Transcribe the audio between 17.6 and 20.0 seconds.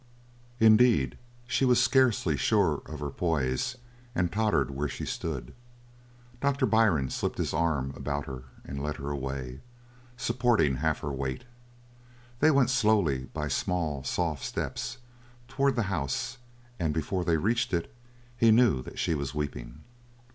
it, he knew that she was weeping.